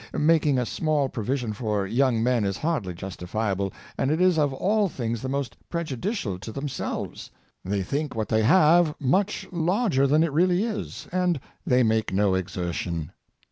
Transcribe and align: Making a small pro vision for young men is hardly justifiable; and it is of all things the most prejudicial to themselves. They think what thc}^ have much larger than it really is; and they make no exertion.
Making 0.17 0.57
a 0.57 0.65
small 0.65 1.09
pro 1.09 1.23
vision 1.23 1.53
for 1.53 1.85
young 1.85 2.23
men 2.23 2.43
is 2.43 2.57
hardly 2.57 2.95
justifiable; 2.95 3.71
and 3.99 4.09
it 4.09 4.19
is 4.19 4.39
of 4.39 4.51
all 4.51 4.89
things 4.89 5.21
the 5.21 5.29
most 5.29 5.55
prejudicial 5.69 6.39
to 6.39 6.51
themselves. 6.51 7.29
They 7.63 7.83
think 7.83 8.15
what 8.15 8.29
thc}^ 8.29 8.41
have 8.41 8.95
much 8.99 9.47
larger 9.51 10.07
than 10.07 10.23
it 10.23 10.33
really 10.33 10.63
is; 10.63 11.07
and 11.11 11.39
they 11.67 11.83
make 11.83 12.11
no 12.11 12.33
exertion. 12.33 13.11